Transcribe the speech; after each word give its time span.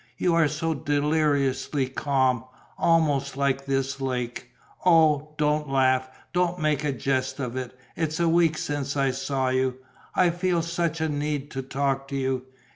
You 0.17 0.33
are 0.33 0.47
so 0.47 0.73
deliriously 0.73 1.87
calm, 1.87 2.45
almost 2.75 3.37
like 3.37 3.67
this 3.67 4.01
lake. 4.01 4.49
Oh, 4.83 5.35
don't 5.37 5.69
laugh, 5.69 6.09
don't 6.33 6.57
make 6.57 6.83
a 6.83 6.91
jest 6.91 7.39
of 7.39 7.55
it: 7.55 7.77
it's 7.95 8.19
a 8.19 8.27
week 8.27 8.57
since 8.57 8.97
I 8.97 9.11
saw 9.11 9.49
you, 9.49 9.75
I 10.15 10.31
feel 10.31 10.63
such 10.63 11.01
a 11.01 11.07
need 11.07 11.51
to 11.51 11.61
talk 11.61 12.07
to 12.07 12.15
you! 12.15 12.47